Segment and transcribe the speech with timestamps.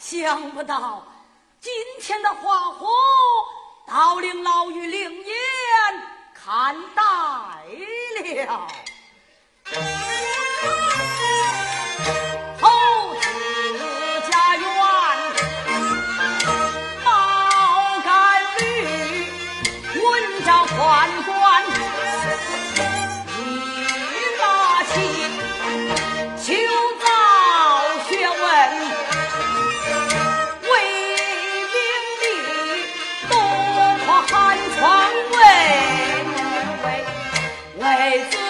[0.00, 1.06] 想不到
[1.60, 2.88] 今天的花火
[3.86, 5.36] 倒令老于灵验，
[6.34, 7.02] 看呆
[8.46, 8.66] 了。
[12.58, 12.66] 偷
[13.20, 13.28] 子
[14.30, 14.66] 家园，
[17.04, 19.26] 毛干绿，
[20.02, 21.30] 温家宦官。
[38.00, 38.49] 却